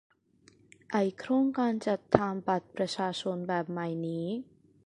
[0.91, 4.27] ไอ้ "โครงการจัดทำบัตรประชาชนแบบใหม่" นี่